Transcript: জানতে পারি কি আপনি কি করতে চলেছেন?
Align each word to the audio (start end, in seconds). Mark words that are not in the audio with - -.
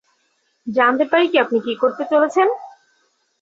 জানতে 0.67 1.05
পারি 1.11 1.25
কি 1.31 1.37
আপনি 1.39 1.57
কি 1.65 1.73
করতে 1.75 2.03
চলেছেন? 2.11 2.47